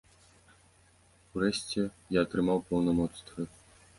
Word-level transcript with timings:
Урэшце, 1.35 1.81
я 2.17 2.25
атрымаў 2.27 2.65
паўнамоцтвы. 2.69 3.41